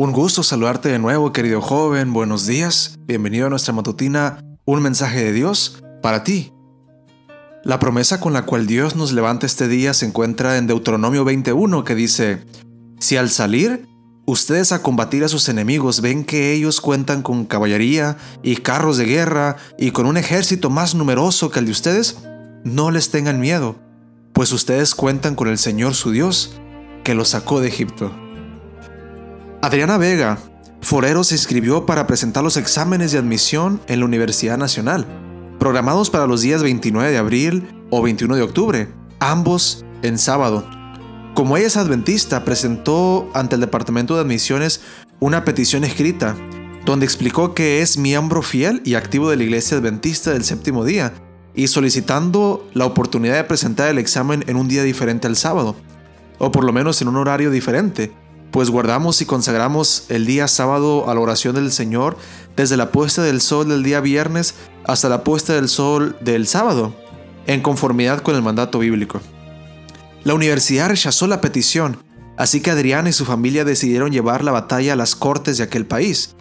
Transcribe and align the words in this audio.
Un 0.00 0.12
gusto 0.12 0.42
saludarte 0.42 0.88
de 0.88 0.98
nuevo, 0.98 1.30
querido 1.30 1.60
joven. 1.60 2.14
Buenos 2.14 2.46
días. 2.46 2.98
Bienvenido 3.00 3.48
a 3.48 3.50
nuestra 3.50 3.74
matutina 3.74 4.42
Un 4.64 4.80
mensaje 4.80 5.22
de 5.22 5.34
Dios 5.34 5.82
para 6.00 6.24
ti. 6.24 6.54
La 7.64 7.78
promesa 7.78 8.18
con 8.18 8.32
la 8.32 8.46
cual 8.46 8.66
Dios 8.66 8.96
nos 8.96 9.12
levanta 9.12 9.44
este 9.44 9.68
día 9.68 9.92
se 9.92 10.06
encuentra 10.06 10.56
en 10.56 10.66
Deuteronomio 10.66 11.26
21 11.26 11.84
que 11.84 11.94
dice, 11.94 12.42
Si 12.98 13.18
al 13.18 13.28
salir 13.28 13.86
ustedes 14.24 14.72
a 14.72 14.80
combatir 14.80 15.22
a 15.22 15.28
sus 15.28 15.50
enemigos 15.50 16.00
ven 16.00 16.24
que 16.24 16.54
ellos 16.54 16.80
cuentan 16.80 17.20
con 17.20 17.44
caballería 17.44 18.16
y 18.42 18.56
carros 18.56 18.96
de 18.96 19.04
guerra 19.04 19.58
y 19.76 19.90
con 19.90 20.06
un 20.06 20.16
ejército 20.16 20.70
más 20.70 20.94
numeroso 20.94 21.50
que 21.50 21.58
el 21.58 21.66
de 21.66 21.72
ustedes, 21.72 22.20
no 22.64 22.90
les 22.90 23.10
tengan 23.10 23.38
miedo, 23.38 23.76
pues 24.32 24.50
ustedes 24.52 24.94
cuentan 24.94 25.34
con 25.34 25.48
el 25.48 25.58
Señor 25.58 25.94
su 25.94 26.10
Dios, 26.10 26.58
que 27.04 27.14
los 27.14 27.28
sacó 27.28 27.60
de 27.60 27.68
Egipto. 27.68 28.29
Adriana 29.62 29.98
Vega, 29.98 30.38
forero, 30.80 31.22
se 31.22 31.34
inscribió 31.34 31.84
para 31.84 32.06
presentar 32.06 32.42
los 32.42 32.56
exámenes 32.56 33.12
de 33.12 33.18
admisión 33.18 33.78
en 33.88 34.00
la 34.00 34.06
Universidad 34.06 34.56
Nacional, 34.56 35.06
programados 35.58 36.08
para 36.08 36.26
los 36.26 36.40
días 36.40 36.62
29 36.62 37.10
de 37.10 37.18
abril 37.18 37.68
o 37.90 38.00
21 38.00 38.36
de 38.36 38.42
octubre, 38.42 38.88
ambos 39.18 39.84
en 40.00 40.16
sábado. 40.16 40.66
Como 41.34 41.58
ella 41.58 41.66
es 41.66 41.76
adventista, 41.76 42.42
presentó 42.42 43.28
ante 43.34 43.56
el 43.56 43.60
Departamento 43.60 44.14
de 44.14 44.22
Admisiones 44.22 44.80
una 45.18 45.44
petición 45.44 45.84
escrita, 45.84 46.36
donde 46.86 47.04
explicó 47.04 47.52
que 47.52 47.82
es 47.82 47.98
miembro 47.98 48.40
fiel 48.40 48.80
y 48.86 48.94
activo 48.94 49.28
de 49.28 49.36
la 49.36 49.42
Iglesia 49.42 49.76
Adventista 49.76 50.30
del 50.30 50.44
séptimo 50.44 50.86
día, 50.86 51.12
y 51.54 51.66
solicitando 51.66 52.66
la 52.72 52.86
oportunidad 52.86 53.34
de 53.34 53.44
presentar 53.44 53.90
el 53.90 53.98
examen 53.98 54.42
en 54.46 54.56
un 54.56 54.68
día 54.68 54.84
diferente 54.84 55.26
al 55.26 55.36
sábado, 55.36 55.76
o 56.38 56.50
por 56.50 56.64
lo 56.64 56.72
menos 56.72 57.02
en 57.02 57.08
un 57.08 57.16
horario 57.16 57.50
diferente, 57.50 58.10
pues 58.50 58.70
guardamos 58.70 59.20
y 59.22 59.26
consagramos 59.26 60.04
el 60.08 60.26
día 60.26 60.48
sábado 60.48 61.08
a 61.08 61.14
la 61.14 61.20
oración 61.20 61.54
del 61.54 61.72
Señor 61.72 62.16
desde 62.56 62.76
la 62.76 62.90
puesta 62.90 63.22
del 63.22 63.40
sol 63.40 63.68
del 63.68 63.82
día 63.82 64.00
viernes 64.00 64.54
hasta 64.84 65.08
la 65.08 65.24
puesta 65.24 65.54
del 65.54 65.68
sol 65.68 66.16
del 66.20 66.46
sábado, 66.46 66.94
en 67.46 67.62
conformidad 67.62 68.22
con 68.22 68.34
el 68.34 68.42
mandato 68.42 68.78
bíblico. 68.80 69.20
La 70.24 70.34
universidad 70.34 70.88
rechazó 70.88 71.26
la 71.26 71.40
petición, 71.40 71.96
así 72.36 72.60
que 72.60 72.70
Adriana 72.70 73.08
y 73.08 73.12
su 73.12 73.24
familia 73.24 73.64
decidieron 73.64 74.10
llevar 74.10 74.44
la 74.44 74.52
batalla 74.52 74.92
a 74.92 74.96
las 74.96 75.14
cortes 75.14 75.58
de 75.58 75.64
aquel 75.64 75.86
país. 75.86 76.34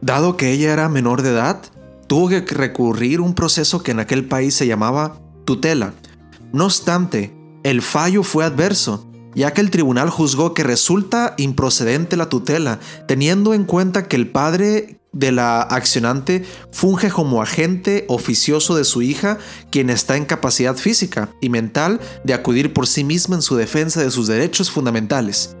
Dado 0.00 0.36
que 0.36 0.52
ella 0.52 0.72
era 0.72 0.88
menor 0.88 1.22
de 1.22 1.30
edad, 1.30 1.60
tuvo 2.06 2.28
que 2.28 2.40
recurrir 2.42 3.20
un 3.20 3.34
proceso 3.34 3.82
que 3.82 3.90
en 3.90 4.00
aquel 4.00 4.26
país 4.26 4.54
se 4.54 4.66
llamaba 4.66 5.18
tutela. 5.44 5.92
No 6.52 6.66
obstante, 6.66 7.34
el 7.62 7.82
fallo 7.82 8.22
fue 8.22 8.44
adverso, 8.44 9.10
ya 9.34 9.52
que 9.52 9.60
el 9.60 9.70
tribunal 9.70 10.10
juzgó 10.10 10.54
que 10.54 10.62
resulta 10.62 11.34
improcedente 11.36 12.16
la 12.16 12.28
tutela, 12.28 12.80
teniendo 13.06 13.54
en 13.54 13.64
cuenta 13.64 14.08
que 14.08 14.16
el 14.16 14.28
padre 14.28 15.00
de 15.14 15.32
la 15.32 15.62
accionante 15.62 16.44
funge 16.72 17.10
como 17.10 17.40
agente 17.40 18.04
oficioso 18.08 18.76
de 18.76 18.84
su 18.84 19.00
hija, 19.00 19.38
quien 19.70 19.88
está 19.88 20.16
en 20.16 20.24
capacidad 20.24 20.76
física 20.76 21.30
y 21.40 21.48
mental 21.48 22.00
de 22.24 22.34
acudir 22.34 22.72
por 22.72 22.86
sí 22.86 23.04
misma 23.04 23.36
en 23.36 23.42
su 23.42 23.56
defensa 23.56 24.02
de 24.02 24.10
sus 24.10 24.26
derechos 24.26 24.70
fundamentales. 24.70 25.56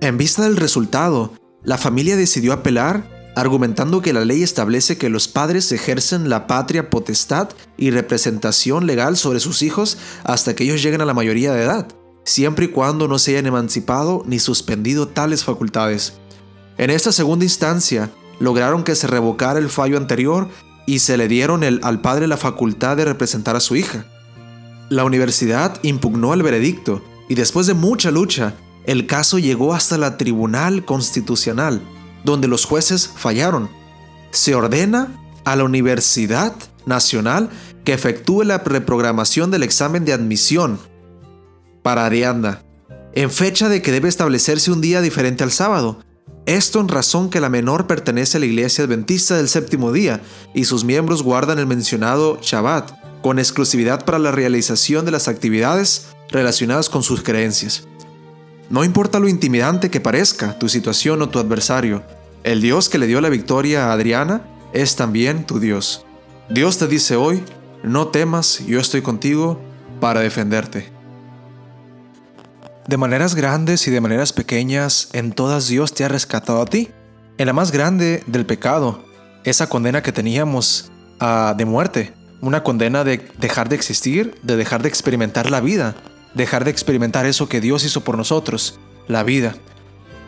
En 0.00 0.16
vista 0.18 0.44
del 0.44 0.56
resultado, 0.56 1.32
la 1.62 1.78
familia 1.78 2.16
decidió 2.16 2.52
apelar, 2.52 3.32
argumentando 3.34 4.02
que 4.02 4.12
la 4.12 4.24
ley 4.24 4.42
establece 4.42 4.98
que 4.98 5.10
los 5.10 5.26
padres 5.26 5.72
ejercen 5.72 6.30
la 6.30 6.46
patria 6.46 6.90
potestad 6.90 7.48
y 7.76 7.90
representación 7.90 8.86
legal 8.86 9.16
sobre 9.16 9.40
sus 9.40 9.62
hijos 9.62 9.98
hasta 10.22 10.54
que 10.54 10.64
ellos 10.64 10.82
lleguen 10.82 11.00
a 11.00 11.06
la 11.06 11.14
mayoría 11.14 11.52
de 11.52 11.62
edad 11.62 11.88
siempre 12.26 12.66
y 12.66 12.68
cuando 12.68 13.08
no 13.08 13.18
se 13.18 13.30
hayan 13.30 13.46
emancipado 13.46 14.22
ni 14.26 14.38
suspendido 14.38 15.08
tales 15.08 15.44
facultades. 15.44 16.14
En 16.76 16.90
esta 16.90 17.12
segunda 17.12 17.44
instancia, 17.44 18.10
lograron 18.40 18.84
que 18.84 18.94
se 18.94 19.06
revocara 19.06 19.58
el 19.58 19.70
fallo 19.70 19.96
anterior 19.96 20.48
y 20.86 20.98
se 20.98 21.16
le 21.16 21.28
dieron 21.28 21.64
al 21.64 22.00
padre 22.02 22.26
la 22.26 22.36
facultad 22.36 22.96
de 22.96 23.06
representar 23.06 23.56
a 23.56 23.60
su 23.60 23.76
hija. 23.76 24.04
La 24.90 25.04
universidad 25.04 25.78
impugnó 25.82 26.34
el 26.34 26.42
veredicto 26.42 27.02
y 27.28 27.34
después 27.34 27.66
de 27.66 27.74
mucha 27.74 28.10
lucha, 28.10 28.54
el 28.84 29.06
caso 29.06 29.38
llegó 29.38 29.72
hasta 29.72 29.96
la 29.96 30.16
Tribunal 30.16 30.84
Constitucional, 30.84 31.80
donde 32.24 32.46
los 32.48 32.64
jueces 32.64 33.10
fallaron. 33.16 33.70
Se 34.30 34.54
ordena 34.54 35.08
a 35.44 35.56
la 35.56 35.64
Universidad 35.64 36.54
Nacional 36.84 37.50
que 37.84 37.94
efectúe 37.94 38.42
la 38.42 38.58
reprogramación 38.58 39.50
del 39.50 39.62
examen 39.62 40.04
de 40.04 40.12
admisión 40.12 40.78
para 41.86 42.04
Arianda, 42.04 42.64
en 43.12 43.30
fecha 43.30 43.68
de 43.68 43.80
que 43.80 43.92
debe 43.92 44.08
establecerse 44.08 44.72
un 44.72 44.80
día 44.80 45.00
diferente 45.00 45.44
al 45.44 45.52
sábado. 45.52 46.00
Esto 46.44 46.80
en 46.80 46.88
razón 46.88 47.30
que 47.30 47.40
la 47.40 47.48
menor 47.48 47.86
pertenece 47.86 48.38
a 48.38 48.40
la 48.40 48.46
iglesia 48.46 48.82
adventista 48.82 49.36
del 49.36 49.48
séptimo 49.48 49.92
día 49.92 50.20
y 50.52 50.64
sus 50.64 50.82
miembros 50.82 51.22
guardan 51.22 51.60
el 51.60 51.68
mencionado 51.68 52.40
Shabbat, 52.42 52.90
con 53.22 53.38
exclusividad 53.38 54.04
para 54.04 54.18
la 54.18 54.32
realización 54.32 55.04
de 55.04 55.12
las 55.12 55.28
actividades 55.28 56.08
relacionadas 56.28 56.90
con 56.90 57.04
sus 57.04 57.22
creencias. 57.22 57.86
No 58.68 58.82
importa 58.82 59.20
lo 59.20 59.28
intimidante 59.28 59.88
que 59.88 60.00
parezca 60.00 60.58
tu 60.58 60.68
situación 60.68 61.22
o 61.22 61.28
tu 61.28 61.38
adversario, 61.38 62.02
el 62.42 62.62
Dios 62.62 62.88
que 62.88 62.98
le 62.98 63.06
dio 63.06 63.20
la 63.20 63.28
victoria 63.28 63.86
a 63.86 63.92
Adriana 63.92 64.42
es 64.72 64.96
también 64.96 65.46
tu 65.46 65.60
Dios. 65.60 66.04
Dios 66.50 66.78
te 66.78 66.88
dice 66.88 67.14
hoy, 67.14 67.44
no 67.84 68.08
temas, 68.08 68.66
yo 68.66 68.80
estoy 68.80 69.02
contigo 69.02 69.60
para 70.00 70.18
defenderte. 70.18 70.95
De 72.88 72.96
maneras 72.96 73.34
grandes 73.34 73.88
y 73.88 73.90
de 73.90 74.00
maneras 74.00 74.32
pequeñas, 74.32 75.08
en 75.12 75.32
todas 75.32 75.66
Dios 75.66 75.92
te 75.92 76.04
ha 76.04 76.08
rescatado 76.08 76.62
a 76.62 76.66
ti. 76.66 76.88
En 77.36 77.46
la 77.46 77.52
más 77.52 77.72
grande 77.72 78.22
del 78.28 78.46
pecado, 78.46 79.04
esa 79.42 79.68
condena 79.68 80.04
que 80.04 80.12
teníamos 80.12 80.92
ah, 81.18 81.54
de 81.58 81.64
muerte, 81.64 82.14
una 82.40 82.62
condena 82.62 83.02
de 83.02 83.28
dejar 83.38 83.68
de 83.68 83.74
existir, 83.74 84.38
de 84.44 84.56
dejar 84.56 84.82
de 84.82 84.88
experimentar 84.88 85.50
la 85.50 85.60
vida, 85.60 85.96
dejar 86.34 86.64
de 86.64 86.70
experimentar 86.70 87.26
eso 87.26 87.48
que 87.48 87.60
Dios 87.60 87.82
hizo 87.82 88.02
por 88.02 88.16
nosotros, 88.16 88.78
la 89.08 89.24
vida. 89.24 89.56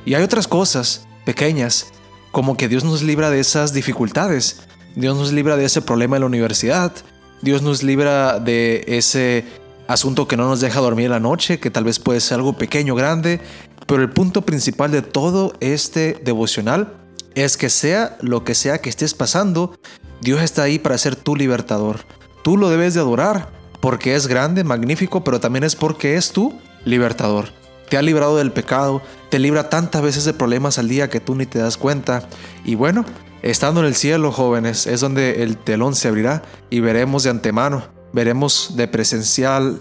Y 0.04 0.14
hay 0.14 0.24
otras 0.24 0.48
cosas 0.48 1.06
pequeñas, 1.24 1.86
como 2.32 2.56
que 2.56 2.68
Dios 2.68 2.82
nos 2.82 3.02
libra 3.02 3.30
de 3.30 3.38
esas 3.38 3.72
dificultades, 3.72 4.62
Dios 4.96 5.16
nos 5.16 5.32
libra 5.32 5.56
de 5.56 5.64
ese 5.64 5.80
problema 5.80 6.16
en 6.16 6.22
la 6.22 6.26
universidad, 6.26 6.92
Dios 7.40 7.62
nos 7.62 7.84
libra 7.84 8.40
de 8.40 8.84
ese 8.88 9.44
asunto 9.88 10.28
que 10.28 10.36
no 10.36 10.46
nos 10.46 10.60
deja 10.60 10.80
dormir 10.80 11.10
la 11.10 11.18
noche, 11.18 11.58
que 11.58 11.70
tal 11.70 11.84
vez 11.84 11.98
puede 11.98 12.20
ser 12.20 12.36
algo 12.36 12.52
pequeño 12.52 12.94
grande, 12.94 13.40
pero 13.86 14.02
el 14.02 14.10
punto 14.10 14.42
principal 14.42 14.92
de 14.92 15.02
todo 15.02 15.54
este 15.60 16.20
devocional 16.22 16.94
es 17.34 17.56
que 17.56 17.70
sea 17.70 18.16
lo 18.20 18.44
que 18.44 18.54
sea 18.54 18.78
que 18.78 18.90
estés 18.90 19.14
pasando, 19.14 19.74
Dios 20.20 20.42
está 20.42 20.62
ahí 20.62 20.78
para 20.78 20.98
ser 20.98 21.16
tu 21.16 21.34
libertador. 21.34 22.00
Tú 22.42 22.56
lo 22.56 22.68
debes 22.68 22.94
de 22.94 23.00
adorar 23.00 23.50
porque 23.80 24.14
es 24.14 24.26
grande, 24.26 24.62
magnífico, 24.62 25.24
pero 25.24 25.40
también 25.40 25.64
es 25.64 25.74
porque 25.74 26.16
es 26.16 26.32
tu 26.32 26.52
libertador. 26.84 27.46
Te 27.88 27.96
ha 27.96 28.02
librado 28.02 28.36
del 28.36 28.52
pecado, 28.52 29.00
te 29.30 29.38
libra 29.38 29.70
tantas 29.70 30.02
veces 30.02 30.26
de 30.26 30.34
problemas 30.34 30.78
al 30.78 30.88
día 30.88 31.08
que 31.08 31.20
tú 31.20 31.34
ni 31.34 31.46
te 31.46 31.60
das 31.60 31.78
cuenta. 31.78 32.28
Y 32.62 32.74
bueno, 32.74 33.06
estando 33.40 33.80
en 33.80 33.86
el 33.86 33.94
cielo, 33.94 34.32
jóvenes, 34.32 34.86
es 34.86 35.00
donde 35.00 35.42
el 35.44 35.56
telón 35.56 35.94
se 35.94 36.08
abrirá 36.08 36.42
y 36.68 36.80
veremos 36.80 37.22
de 37.22 37.30
antemano 37.30 37.97
veremos 38.12 38.74
de 38.76 38.88
presencial 38.88 39.80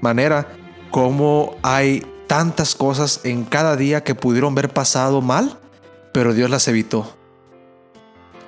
manera 0.00 0.48
cómo 0.90 1.56
hay 1.62 2.06
tantas 2.26 2.74
cosas 2.74 3.20
en 3.24 3.44
cada 3.44 3.76
día 3.76 4.04
que 4.04 4.14
pudieron 4.14 4.54
ver 4.54 4.72
pasado 4.72 5.20
mal, 5.20 5.58
pero 6.12 6.34
Dios 6.34 6.50
las 6.50 6.68
evitó. 6.68 7.16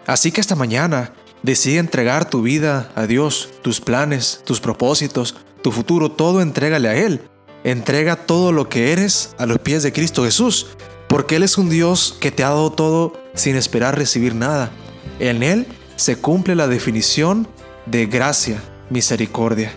Así 0.07 0.31
que 0.31 0.41
esta 0.41 0.55
mañana 0.55 1.13
decide 1.43 1.79
entregar 1.79 2.31
tu 2.31 2.43
vida 2.43 2.91
a 2.95 3.07
Dios, 3.07 3.51
tus 3.63 3.81
planes, 3.81 4.43
tus 4.45 4.61
propósitos, 4.61 5.35
tu 5.63 5.73
futuro, 5.73 6.11
todo 6.11 6.41
entrégale 6.41 6.89
a 6.89 6.95
Él. 6.95 7.21
Entrega 7.65 8.15
todo 8.15 8.53
lo 8.53 8.69
que 8.69 8.93
eres 8.93 9.35
a 9.39 9.47
los 9.47 9.59
pies 9.59 9.83
de 9.83 9.93
Cristo 9.93 10.25
Jesús, 10.25 10.69
porque 11.09 11.37
Él 11.37 11.43
es 11.43 11.59
un 11.59 11.69
Dios 11.69 12.17
que 12.21 12.31
te 12.31 12.45
ha 12.45 12.51
dado 12.51 12.71
todo 12.71 13.13
sin 13.35 13.57
esperar 13.57 13.99
recibir 13.99 14.35
nada. 14.35 14.71
En 15.19 15.43
Él 15.43 15.67
se 15.97 16.17
cumple 16.17 16.55
la 16.55 16.69
definición 16.69 17.49
de 17.87 18.07
gracia, 18.07 18.63
misericordia. 18.91 19.73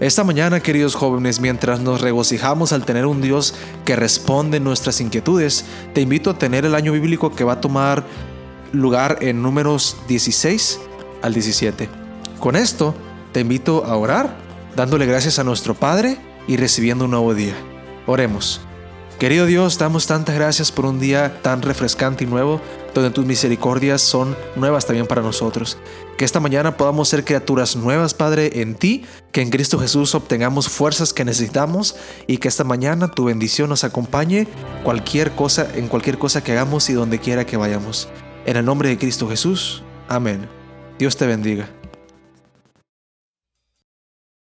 Esta 0.00 0.24
mañana, 0.24 0.60
queridos 0.60 0.94
jóvenes, 0.94 1.40
mientras 1.40 1.80
nos 1.80 2.00
regocijamos 2.00 2.72
al 2.72 2.86
tener 2.86 3.04
un 3.04 3.20
Dios 3.20 3.54
que 3.84 3.96
responde 3.96 4.58
nuestras 4.58 5.00
inquietudes, 5.02 5.66
te 5.92 6.00
invito 6.00 6.30
a 6.30 6.38
tener 6.38 6.64
el 6.64 6.74
año 6.74 6.92
bíblico 6.92 7.34
que 7.34 7.44
va 7.44 7.54
a 7.54 7.60
tomar 7.60 8.04
lugar 8.72 9.18
en 9.20 9.42
números 9.42 9.96
16 10.08 10.80
al 11.20 11.34
17. 11.34 11.88
Con 12.38 12.56
esto, 12.56 12.94
te 13.32 13.40
invito 13.40 13.84
a 13.84 13.94
orar, 13.96 14.34
dándole 14.74 15.04
gracias 15.04 15.38
a 15.38 15.44
nuestro 15.44 15.74
Padre 15.74 16.16
y 16.48 16.56
recibiendo 16.56 17.04
un 17.04 17.10
nuevo 17.10 17.34
día. 17.34 17.54
Oremos. 18.06 18.62
Querido 19.18 19.44
Dios, 19.44 19.76
damos 19.76 20.06
tantas 20.06 20.34
gracias 20.34 20.72
por 20.72 20.86
un 20.86 20.98
día 20.98 21.42
tan 21.42 21.60
refrescante 21.60 22.24
y 22.24 22.26
nuevo, 22.26 22.62
donde 22.94 23.10
tus 23.10 23.24
misericordias 23.24 24.02
son 24.02 24.36
nuevas 24.56 24.86
también 24.86 25.06
para 25.06 25.22
nosotros. 25.22 25.78
Que 26.16 26.24
esta 26.24 26.40
mañana 26.40 26.76
podamos 26.76 27.08
ser 27.08 27.24
criaturas 27.24 27.76
nuevas, 27.76 28.14
Padre, 28.14 28.60
en 28.60 28.74
ti, 28.74 29.04
que 29.32 29.42
en 29.42 29.50
Cristo 29.50 29.78
Jesús 29.78 30.14
obtengamos 30.14 30.68
fuerzas 30.68 31.12
que 31.12 31.24
necesitamos 31.24 31.96
y 32.26 32.38
que 32.38 32.48
esta 32.48 32.64
mañana 32.64 33.10
tu 33.10 33.24
bendición 33.24 33.68
nos 33.68 33.84
acompañe 33.84 34.46
cualquier 34.82 35.32
cosa, 35.32 35.68
en 35.74 35.88
cualquier 35.88 36.18
cosa 36.18 36.42
que 36.42 36.52
hagamos 36.52 36.90
y 36.90 36.92
donde 36.92 37.18
quiera 37.18 37.46
que 37.46 37.56
vayamos. 37.56 38.08
En 38.46 38.56
el 38.56 38.64
nombre 38.64 38.88
de 38.88 38.98
Cristo 38.98 39.28
Jesús. 39.28 39.82
Amén. 40.08 40.48
Dios 40.98 41.16
te 41.16 41.26
bendiga. 41.26 41.79